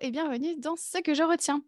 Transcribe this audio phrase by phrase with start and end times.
[0.00, 1.62] et bienvenue dans Ce que je retiens.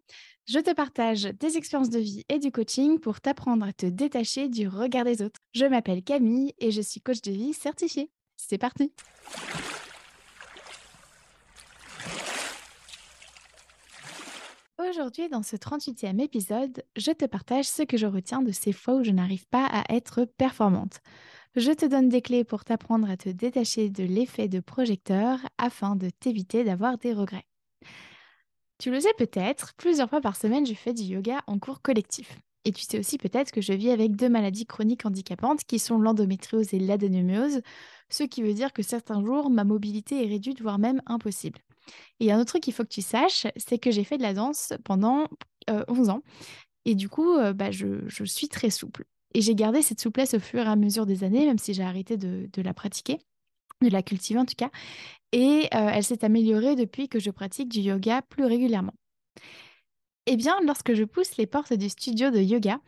[0.47, 4.49] Je te partage des expériences de vie et du coaching pour t'apprendre à te détacher
[4.49, 5.39] du regard des autres.
[5.53, 8.09] Je m'appelle Camille et je suis coach de vie certifiée.
[8.35, 8.91] C'est parti
[14.79, 18.95] Aujourd'hui, dans ce 38e épisode, je te partage ce que je retiens de ces fois
[18.95, 21.01] où je n'arrive pas à être performante.
[21.55, 25.95] Je te donne des clés pour t'apprendre à te détacher de l'effet de projecteur afin
[25.95, 27.45] de t'éviter d'avoir des regrets.
[28.79, 32.37] Tu le sais peut-être, plusieurs fois par semaine, je fais du yoga en cours collectif.
[32.65, 35.97] Et tu sais aussi peut-être que je vis avec deux maladies chroniques handicapantes qui sont
[35.97, 37.61] l'endométriose et l'adénomyose,
[38.09, 41.59] ce qui veut dire que certains jours, ma mobilité est réduite, voire même impossible.
[42.19, 44.33] Et un autre truc qu'il faut que tu saches, c'est que j'ai fait de la
[44.33, 45.27] danse pendant
[45.67, 46.21] 11 ans.
[46.85, 49.05] Et du coup, bah, je, suis très souple.
[49.33, 51.83] Et j'ai gardé cette souplesse au fur et à mesure des années, même si j'ai
[51.83, 53.19] arrêté de, la pratiquer,
[53.89, 54.69] de la cultiver en tout cas.
[55.31, 58.93] Et elle s'est améliorée depuis que je pratique du yoga plus régulièrement.
[60.25, 62.79] Eh bien, lorsque je pousse les portes du studio de yoga,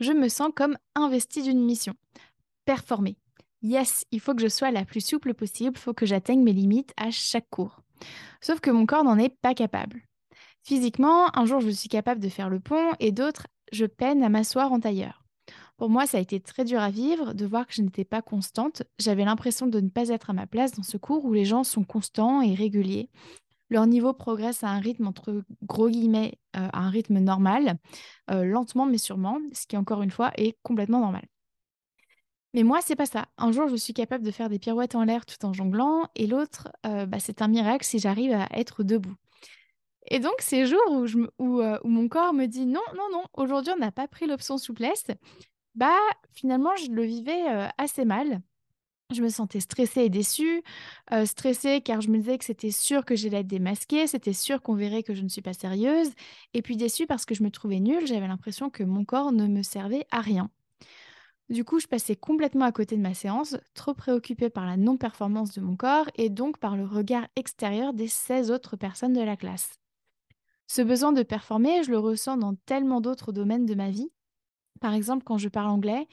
[0.00, 1.94] je me sens comme investie d'une mission.
[2.64, 3.16] Performer.
[3.62, 6.52] Yes, il faut que je sois la plus souple possible, il faut que j'atteigne mes
[6.52, 7.80] limites à chaque cours.
[8.40, 10.02] Sauf que mon corps n'en est pas capable.
[10.62, 14.28] Physiquement, un jour je suis capable de faire le pont et d'autres, je peine à
[14.28, 15.24] m'asseoir en tailleur.
[15.78, 18.20] Pour moi, ça a été très dur à vivre de voir que je n'étais pas
[18.20, 18.82] constante.
[18.98, 21.62] J'avais l'impression de ne pas être à ma place dans ce cours où les gens
[21.62, 23.08] sont constants et réguliers.
[23.70, 27.78] Leur niveau progresse à un rythme entre gros guillemets, euh, à un rythme normal,
[28.30, 31.24] euh, lentement mais sûrement, ce qui encore une fois est complètement normal.
[32.54, 33.26] Mais moi, c'est pas ça.
[33.36, 36.26] Un jour, je suis capable de faire des pirouettes en l'air tout en jonglant, et
[36.26, 39.14] l'autre, euh, bah, c'est un miracle si j'arrive à être debout.
[40.10, 41.06] Et donc, ces jours où,
[41.38, 45.06] où, mon corps me dit non, non, non, aujourd'hui, on n'a pas pris l'option souplesse,
[45.78, 45.96] bah
[46.32, 47.46] finalement, je le vivais
[47.78, 48.42] assez mal.
[49.10, 50.62] Je me sentais stressée et déçue.
[51.24, 54.74] stressée car je me disais que c'était sûr que j'allais être démasquée, c'était sûr qu'on
[54.74, 56.10] verrait que je ne suis pas sérieuse.
[56.52, 59.46] Et puis déçue parce que je me trouvais nulle, j'avais l'impression que mon corps ne
[59.46, 60.50] me servait à rien.
[61.48, 65.54] Du coup, je passais complètement à côté de ma séance, trop préoccupée par la non-performance
[65.54, 69.36] de mon corps et donc par le regard extérieur des 16 autres personnes de la
[69.36, 69.78] classe.
[70.66, 74.10] Ce besoin de performer, je le ressens dans tellement d'autres domaines de ma vie.
[74.78, 76.06] Par exemple, quand je parle anglais,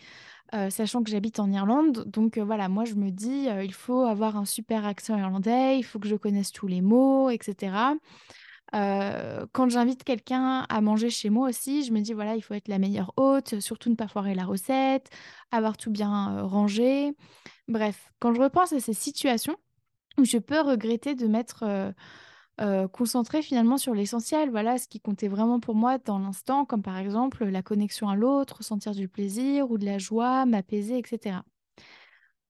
[0.54, 3.74] euh, sachant que j'habite en Irlande, donc euh, voilà, moi je me dis, euh, il
[3.74, 7.96] faut avoir un super accent irlandais, il faut que je connaisse tous les mots, etc.
[9.54, 12.68] quand j'invite quelqu'un à manger chez moi aussi, je me dis, voilà, il faut être
[12.68, 15.10] la meilleure hôte, surtout ne pas foirer la recette,
[15.52, 17.14] avoir tout bien rangé.
[17.68, 19.56] Bref, quand je repense à ces situations
[20.18, 21.94] où je peux regretter de mettre
[22.62, 26.82] euh, concentrer finalement sur l'essentiel, voilà ce qui comptait vraiment pour moi dans l'instant, comme
[26.82, 31.40] par exemple la connexion à l'autre, ressentir du plaisir ou de la joie, m'apaiser, etc.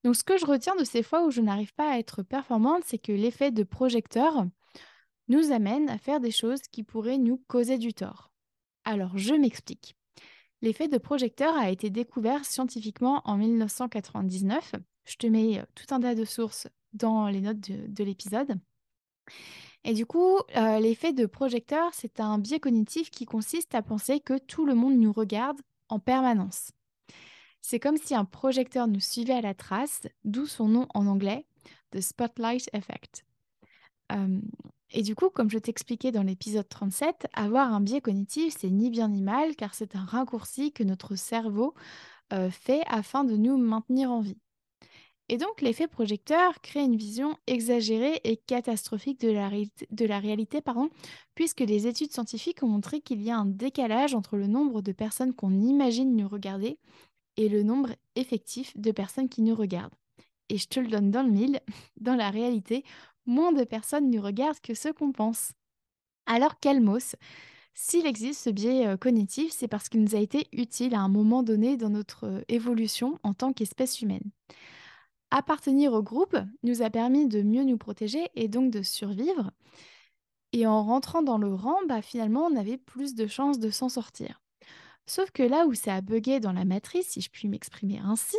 [0.04, 2.84] Donc ce que je retiens de ces fois où je n'arrive pas à être performante,
[2.86, 4.46] c'est que l'effet de projecteur
[5.28, 8.32] nous amène à faire des choses qui pourraient nous causer du tort.
[8.84, 9.96] Alors je m'explique.
[10.62, 14.76] L'effet de projecteur a été découvert scientifiquement en 1999.
[15.06, 18.60] Je te mets tout un tas de sources dans les notes de l'épisode.
[19.84, 24.20] Et du coup, euh, l'effet de projecteur, c'est un biais cognitif qui consiste à penser
[24.20, 26.72] que tout le monde nous regarde en permanence.
[27.62, 31.46] C'est comme si un projecteur nous suivait à la trace, d'où son nom en anglais,
[31.92, 33.26] The Spotlight Effect.
[34.12, 34.40] Euh,
[34.92, 38.90] et du coup, comme je t'expliquais dans l'épisode 37, avoir un biais cognitif, c'est ni
[38.90, 41.74] bien ni mal, car c'est un raccourci que notre cerveau
[42.34, 44.38] euh, fait afin de nous maintenir en vie.
[45.28, 50.90] Et donc l'effet projecteur crée une vision exagérée et catastrophique de la, réalité, pardon,
[51.34, 54.92] puisque des études scientifiques ont montré qu'il y a un décalage entre le nombre de
[54.92, 56.78] personnes qu'on imagine nous regarder
[57.38, 59.96] et le nombre effectif de personnes qui nous regardent.
[60.50, 61.60] Et je te le donne dans le mille,
[62.00, 62.84] dans la réalité,
[63.26, 65.54] moins de personnes nous regardent que ce qu'on pense.
[66.28, 67.16] Alors Calmos,
[67.74, 71.10] s'il existe ce biais euh, cognitif, c'est parce qu'il nous a été utile à un
[71.10, 74.32] moment donné dans notre euh, évolution en tant qu'espèce humaine.
[75.32, 79.52] Appartenir au groupe nous a permis de mieux nous protéger et donc de survivre.
[80.54, 83.90] Et en rentrant dans le rang, bah, finalement, on avait plus de chances de s'en
[83.90, 84.42] sortir.
[85.08, 88.38] Sauf que là où ça a bugué dans la matrice, si je puis m'exprimer ainsi,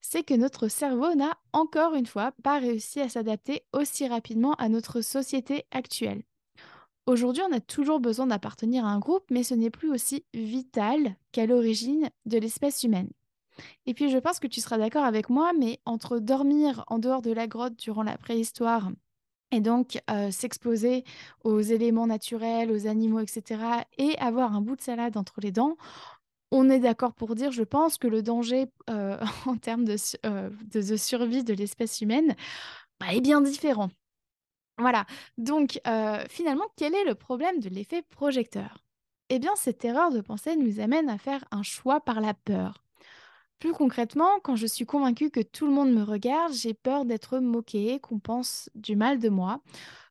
[0.00, 4.68] c'est que notre cerveau n'a encore une fois pas réussi à s'adapter aussi rapidement à
[4.68, 6.22] notre société actuelle.
[7.06, 11.16] Aujourd'hui, on a toujours besoin d'appartenir à un groupe, mais ce n'est plus aussi vital
[11.32, 13.10] qu'à l'origine de l'espèce humaine.
[13.86, 17.22] Et puis je pense que tu seras d'accord avec moi, mais entre dormir en dehors
[17.22, 18.90] de la grotte durant la préhistoire
[19.52, 21.04] et donc euh, s'exposer
[21.44, 23.60] aux éléments naturels, aux animaux, etc.,
[23.98, 25.76] et avoir un bout de salade entre les dents,
[26.50, 29.96] on est d'accord pour dire, je pense, que le danger euh, en termes de,
[30.26, 32.34] euh, de, survie de l'espèce humaine
[32.98, 33.90] bah, est bien différent.
[34.78, 35.06] Voilà.
[35.36, 35.80] Donc,
[36.28, 38.78] finalement, quel est le problème de l'effet projecteur?
[39.28, 42.81] Eh bien, cette erreur de pensée nous amène à faire un choix par la peur.
[43.62, 47.38] Plus concrètement, quand je suis convaincue que tout le monde me regarde, j'ai peur d'être
[47.38, 49.60] moquée, qu'on pense du mal de moi.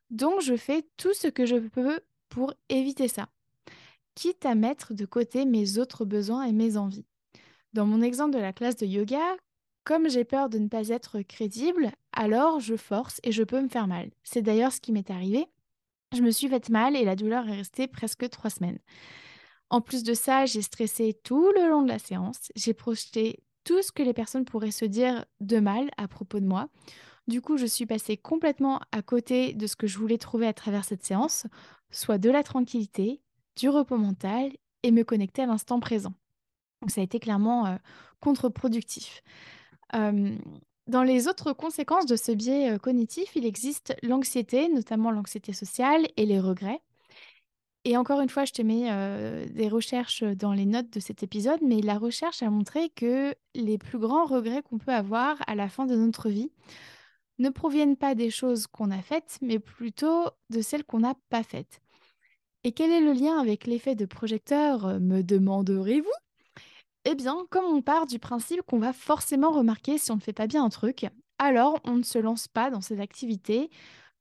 [0.09, 1.99] Donc, je fais tout ce que je peux
[2.29, 3.27] pour éviter ça,
[4.15, 7.03] quitte à mettre de côté mes autres besoins et mes envies.
[7.73, 9.35] Dans mon exemple de la classe de yoga,
[9.83, 13.67] comme j'ai peur de ne pas être crédible, alors je force et je peux me
[13.67, 14.11] faire mal.
[14.23, 15.45] C'est d'ailleurs ce qui m'est arrivé.
[16.15, 18.79] Je me suis faite mal et la douleur est restée presque trois semaines.
[19.71, 22.51] En plus de ça, j'ai stressé tout le long de la séance.
[22.55, 26.45] J'ai projeté tout ce que les personnes pourraient se dire de mal à propos de
[26.45, 26.67] moi.
[27.27, 30.53] Du coup, je suis passée complètement à côté de ce que je voulais trouver à
[30.53, 31.47] travers cette séance,
[31.89, 33.21] soit de la tranquillité,
[33.55, 34.51] du repos mental
[34.83, 36.13] et me connecter à l'instant présent.
[36.81, 37.75] Donc ça a été clairement euh,
[38.19, 39.23] contre-productif
[40.87, 46.25] dans les autres conséquences de ce biais cognitif, il existe l'anxiété, notamment l'anxiété sociale et
[46.25, 46.81] les regrets.
[47.83, 48.89] Et encore une fois, je te mets
[49.49, 53.77] des recherches dans les notes de cet épisode, mais la recherche a montré que les
[53.77, 56.51] plus grands regrets qu'on peut avoir à la fin de notre vie
[57.39, 61.41] ne proviennent pas des choses qu'on a faites, mais plutôt de celles qu'on n'a pas
[61.41, 61.81] faites.
[62.63, 66.07] Et quel est le lien avec l'effet de projecteur, me demanderez-vous?
[67.05, 70.33] Eh bien, comme on part du principe qu'on va forcément remarquer si on ne fait
[70.33, 71.07] pas bien un truc,
[71.39, 73.71] alors on ne se lance pas dans ces activités,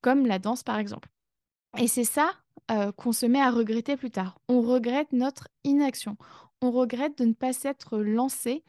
[0.01, 1.11] comme la danse par exemple.
[1.77, 2.33] Et c'est ça
[2.71, 4.39] euh, qu'on se met à regretter plus tard.
[4.49, 6.17] On regrette notre inaction.
[6.63, 8.65] On regrette de ne pas s'être lancé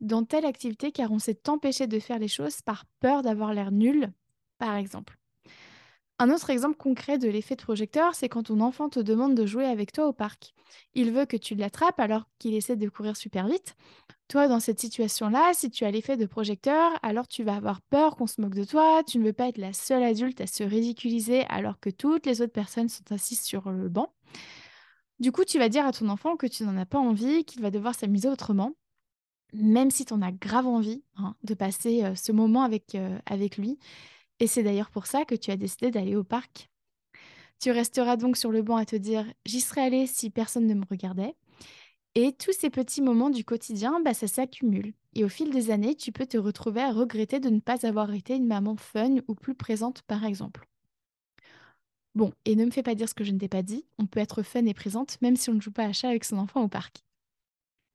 [0.00, 3.70] dans telle activité car on s'est empêché de faire les choses par peur d'avoir l'air
[3.70, 4.12] nul,
[4.58, 5.18] par exemple.
[6.20, 9.46] Un autre exemple concret de l'effet de projecteur, c'est quand ton enfant te demande de
[9.46, 10.54] jouer avec toi au parc.
[10.94, 13.74] Il veut que tu l'attrapes alors qu'il essaie de courir super vite.
[14.28, 18.14] Toi, dans cette situation-là, si tu as l'effet de projecteur, alors tu vas avoir peur
[18.14, 20.62] qu'on se moque de toi, tu ne veux pas être la seule adulte à se
[20.62, 24.14] ridiculiser alors que toutes les autres personnes sont assises sur le banc.
[25.18, 27.60] Du coup, tu vas dire à ton enfant que tu n'en as pas envie, qu'il
[27.60, 28.72] va devoir s'amuser autrement,
[29.52, 33.18] même si tu en as grave envie hein, de passer euh, ce moment avec, euh,
[33.26, 33.78] avec lui.
[34.40, 36.68] Et c'est d'ailleurs pour ça que tu as décidé d'aller au parc.
[37.60, 40.74] Tu resteras donc sur le banc à te dire j'y serais allé si personne ne
[40.74, 41.34] me regardait.
[42.16, 44.92] Et tous ces petits moments du quotidien, bah, ça s'accumule.
[45.14, 48.12] Et au fil des années, tu peux te retrouver à regretter de ne pas avoir
[48.12, 50.66] été une maman fun ou plus présente, par exemple.
[52.14, 54.06] Bon, et ne me fais pas dire ce que je ne t'ai pas dit, on
[54.06, 56.38] peut être fun et présente même si on ne joue pas à chat avec son
[56.38, 57.04] enfant au parc.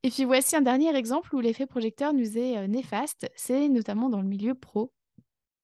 [0.03, 4.09] Et puis voici un dernier exemple où l'effet projecteur nous est euh, néfaste, c'est notamment
[4.09, 4.91] dans le milieu pro.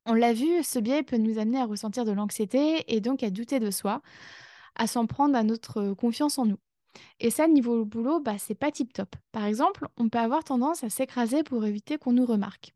[0.05, 3.31] On l'a vu, ce biais peut nous amener à ressentir de l'anxiété et donc à
[3.31, 4.01] douter de soi,
[4.75, 6.59] à s'en prendre à notre confiance en nous.
[7.19, 9.15] Et ça, niveau boulot, bah, c'est pas tip top.
[9.31, 12.73] Par exemple, on peut avoir tendance à s'écraser pour éviter qu'on nous remarque.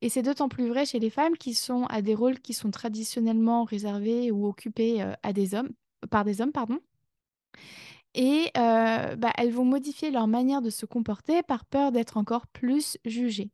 [0.00, 2.70] Et c'est d'autant plus vrai chez les femmes qui sont à des rôles qui sont
[2.70, 5.70] traditionnellement réservés ou occupés hommes,
[6.10, 6.52] par des hommes.
[6.52, 6.78] Pardon.
[8.14, 12.98] Et bah, elles vont modifier leur manière de se comporter par peur d'être encore plus
[13.04, 13.50] jugées.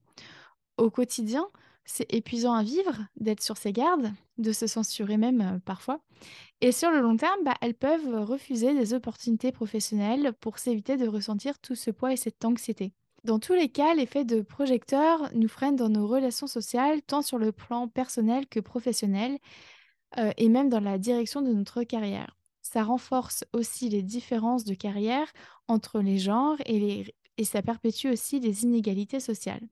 [0.76, 1.48] Au quotidien,
[1.84, 6.00] c'est épuisant à vivre d'être sur ses gardes, de se censurer même euh, parfois.
[6.60, 11.06] Et sur le long terme, bah, elles peuvent refuser des opportunités professionnelles pour s'éviter de
[11.06, 12.92] ressentir tout ce poids et cette anxiété.
[13.24, 17.38] Dans tous les cas, l'effet de projecteur nous freine dans nos relations sociales, tant sur
[17.38, 19.38] le plan personnel que professionnel,
[20.18, 22.36] euh, et même dans la direction de notre carrière.
[22.60, 25.32] Ça renforce aussi les différences de carrière
[25.68, 29.66] entre les genres et, et ça perpétue aussi les inégalités sociales.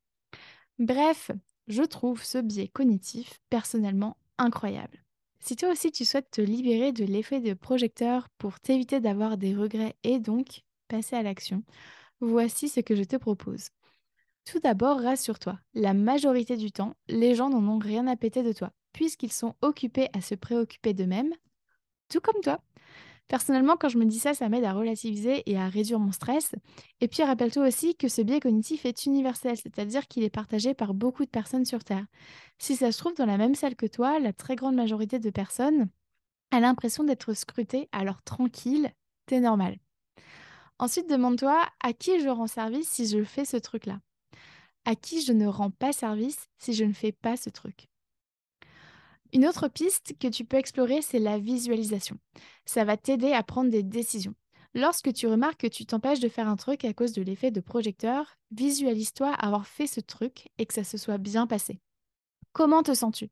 [0.79, 1.31] Bref,
[1.69, 5.03] je trouve ce biais cognitif personnellement incroyable.
[5.41, 9.55] Si toi aussi tu souhaites te libérer de l'effet de projecteur pour t'éviter d'avoir des
[9.55, 11.65] regrets et donc passer à l'action,
[12.21, 13.71] voici ce que je te propose.
[14.45, 18.53] Tout d'abord, rassure-toi, la majorité du temps, les gens n'en ont rien à péter de
[18.53, 21.33] toi, puisqu'ils sont occupés à se préoccuper d'eux-mêmes,
[22.09, 22.61] tout comme toi.
[23.29, 26.55] Personnellement, quand je me dis ça, ça m'aide à relativiser et à réduire mon stress.
[27.01, 30.93] Et puis, rappelle-toi aussi que ce biais cognitif est universel, c'est-à-dire qu'il est partagé par
[30.93, 32.05] beaucoup de personnes sur Terre.
[32.59, 35.31] Si ça se trouve dans la même salle que toi, la très grande majorité de
[35.31, 35.89] personnes
[36.53, 38.93] a l'impression d'être scrutée, alors tranquille,
[39.27, 39.79] t'es normal.
[40.79, 44.01] Ensuite, demande-toi à qui je rends service si je fais ce truc-là?
[44.85, 47.89] À qui je ne rends pas service si je ne fais pas ce truc?
[49.33, 52.19] Une autre piste que tu peux explorer, c'est la visualisation.
[52.67, 54.35] Ça va t'aider à prendre des décisions.
[54.75, 57.61] Lorsque tu remarques que tu t'empêches de faire un truc à cause de l'effet de
[57.61, 61.81] projecteur, visualise-toi avoir fait ce truc et que ça se soit bien passé.
[62.53, 63.29] Comment te sens-tu?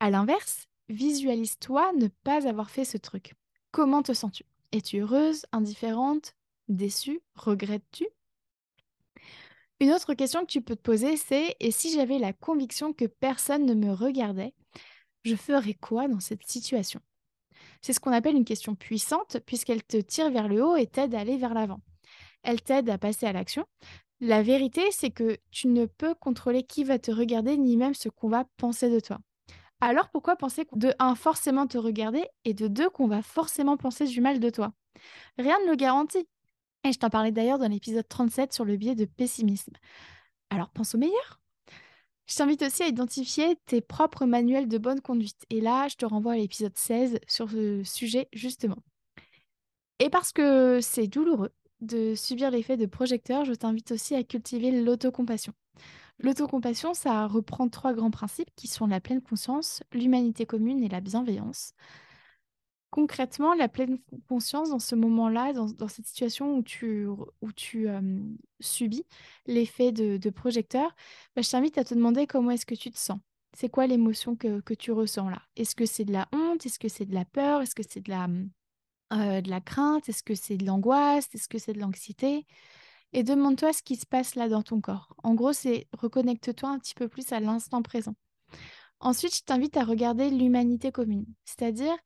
[0.00, 3.34] À l'inverse, visualise-toi ne pas avoir fait ce truc.
[3.70, 4.44] Comment te sens-tu?
[4.72, 6.34] Es-tu heureuse, indifférente,
[6.68, 8.06] déçue, regrettes-tu?
[9.80, 13.04] Une autre question que tu peux te poser, c'est et si j'avais la conviction que
[13.04, 14.52] personne ne me regardait
[15.24, 17.00] Je ferais quoi dans cette situation?
[17.82, 21.14] C'est ce qu'on appelle une question puissante puisqu'elle te tire vers le haut et t'aide
[21.14, 21.80] à aller vers l'avant.
[22.42, 23.66] Elle t'aide à passer à l'action.
[24.20, 28.08] La vérité, c'est que tu ne peux contrôler qui va te regarder ni même ce
[28.08, 29.18] qu'on va penser de toi.
[29.80, 34.06] Alors pourquoi penser de un forcément te regarder et de deux qu'on va forcément penser
[34.06, 34.72] du mal de toi?
[35.38, 36.26] Rien ne le garantit.
[36.84, 39.72] Et je t'en parlais d'ailleurs dans l'épisode 37 sur le biais de pessimisme.
[40.50, 41.40] Alors pense au meilleur.
[42.28, 45.46] Je t'invite aussi à identifier tes propres manuels de bonne conduite.
[45.50, 48.78] Et là, je te renvoie à l'épisode 16 sur ce sujet justement.
[49.98, 54.70] Et parce que c'est douloureux de subir l'effet de projecteur, je t'invite aussi à cultiver
[54.82, 55.52] l'autocompassion.
[56.18, 61.00] L'autocompassion, ça reprend trois grands principes qui sont la pleine conscience, l'humanité commune et la
[61.00, 61.72] bienveillance.
[62.90, 67.06] Concrètement, la pleine conscience dans ce moment-là, dans, cette situation où tu,
[68.60, 69.04] subis
[69.46, 70.94] l'effet de, projecteur,
[71.36, 73.18] bah, je t'invite à te demander comment est-ce que tu te sens.
[73.54, 75.42] C'est quoi l'émotion que, tu ressens là?
[75.56, 76.64] Est-ce que c'est de la honte?
[76.64, 77.60] Est-ce que c'est de la peur?
[77.60, 78.26] Est-ce que c'est de la,
[79.40, 80.08] de la crainte?
[80.08, 81.28] Est-ce que c'est de l'angoisse?
[81.34, 82.46] Est-ce que c'est de l'anxiété?
[83.12, 85.14] Et demande-toi ce qui se passe là dans ton corps.
[85.22, 88.14] En gros, c'est reconnecte-toi un petit peu plus à l'instant présent.
[89.00, 91.96] Ensuite, je t'invite à regarder l'humanité commune, c'est-à-dire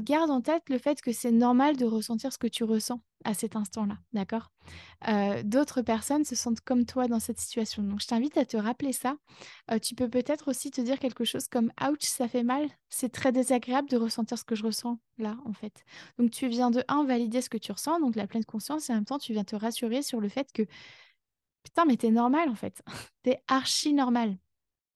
[0.00, 3.34] garde en tête le fait que c'est normal de ressentir ce que tu ressens à
[3.34, 4.50] cet instant-là, d'accord?
[5.44, 7.82] D'autres personnes se sentent comme toi dans cette situation.
[7.82, 9.16] Donc, je t'invite à te rappeler ça.
[9.82, 12.68] tu peux peut-être aussi te dire quelque chose comme Ouch, ça fait mal.
[12.88, 15.84] C'est très désagréable de ressentir ce que je ressens là, en fait.
[16.18, 18.92] Donc, tu viens de un, valider ce que tu ressens, donc la pleine conscience, et
[18.92, 20.66] en même temps, tu viens te rassurer sur le fait que
[21.62, 22.82] putain, mais t'es normal en fait.
[23.22, 24.36] t'es archi normal.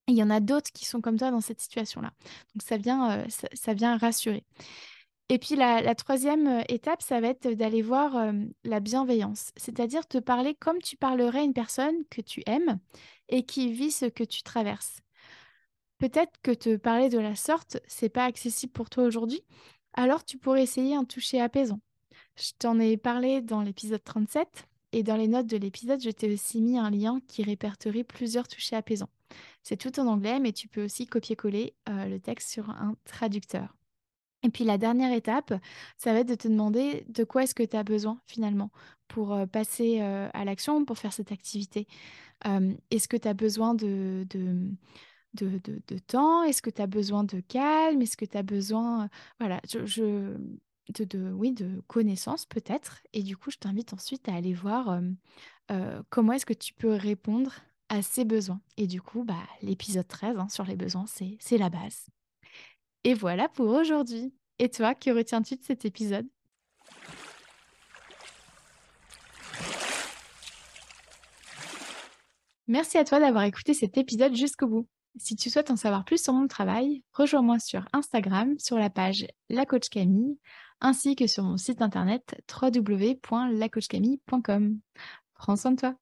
[0.09, 2.13] Il y en a d'autres qui sont comme toi dans cette situation-là.
[2.55, 4.45] Donc ça vient, euh, ça, vient rassurer.
[5.31, 8.33] Et puis la, troisième euh, étape, ça va être d'aller voir euh,
[8.65, 12.79] la bienveillance, c'est-à-dire te parler comme tu parlerais à une personne que tu aimes
[13.31, 15.01] et qui vit ce que tu traverses.
[15.99, 19.43] Peut-être que te parler de la sorte, c'est pas accessible pour toi aujourd'hui,
[19.95, 21.81] alors tu pourrais essayer un toucher apaisant.
[22.37, 26.33] Je t'en ai parlé dans l'épisode 37 et dans les notes de l'épisode, je t'ai
[26.33, 29.11] aussi mis un lien qui répertorie plusieurs touchés apaisants.
[29.65, 33.75] C'est tout en anglais, mais tu peux aussi copier-coller euh, le texte sur un traducteur.
[34.43, 35.55] Et puis la dernière étape,
[35.97, 38.71] ça va être de te demander de quoi est-ce que tu as besoin finalement
[39.09, 41.87] pour euh, passer euh, à l'action, pour faire cette activité.
[42.91, 44.69] est-ce que tu as besoin de, de,
[45.33, 46.43] de, temps?
[46.43, 48.03] Est-ce que tu as besoin de calme?
[48.03, 49.09] Est-ce que tu as besoin...
[49.41, 50.37] Voilà, je,
[50.91, 53.01] de, oui, de connaissances peut-être.
[53.15, 55.01] Et du coup, je t'invite ensuite à aller voir
[56.11, 57.55] comment est-ce que tu peux répondre
[57.89, 58.61] à ses besoins.
[58.77, 62.07] Et du coup, bah, l'épisode 13 hein, sur les besoins, c'est la base.
[63.05, 64.35] Et voilà pour aujourd'hui.
[64.59, 66.27] Et toi, que retiens-tu de cet épisode?
[72.67, 74.89] Merci à toi d'avoir écouté cet épisode jusqu'au bout.
[75.17, 79.27] Si tu souhaites en savoir plus sur mon travail, rejoins-moi sur Instagram sur la page
[79.51, 80.39] La Camille
[80.81, 84.79] ainsi que sur mon site internet www.lacoachcamille.com.
[85.35, 85.97] Prends soin de toi.